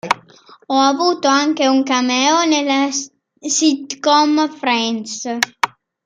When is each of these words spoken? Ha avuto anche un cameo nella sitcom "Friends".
Ha 0.65 0.87
avuto 0.87 1.27
anche 1.27 1.67
un 1.67 1.83
cameo 1.83 2.43
nella 2.47 2.87
sitcom 2.91 4.49
"Friends". 4.49 5.27